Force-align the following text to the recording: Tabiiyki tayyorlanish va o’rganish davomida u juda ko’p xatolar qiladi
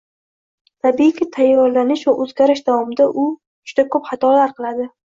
Tabiiyki 0.85 1.27
tayyorlanish 1.35 2.07
va 2.13 2.17
o’rganish 2.25 2.65
davomida 2.73 3.09
u 3.27 3.29
juda 3.71 3.89
ko’p 3.95 4.13
xatolar 4.13 4.61
qiladi 4.61 4.95